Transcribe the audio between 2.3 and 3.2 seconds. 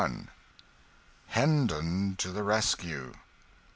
the rescue.